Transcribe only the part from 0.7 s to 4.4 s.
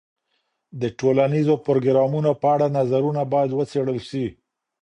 د ټولنیزو پروګرامونو په اړه نظرونه باید وڅېړل سي.